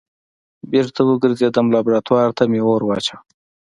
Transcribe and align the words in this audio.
بېرته 0.71 0.99
وګرځېدم 1.03 1.67
لابراتوار 1.75 2.29
ته 2.37 2.43
مې 2.51 2.59
اور 2.67 2.81
واچوه. 2.85 3.17